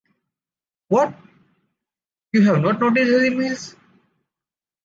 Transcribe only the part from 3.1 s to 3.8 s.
her nails?...